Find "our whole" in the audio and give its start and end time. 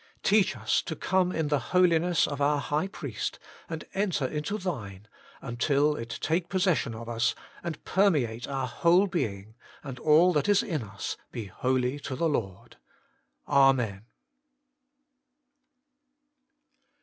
8.47-9.05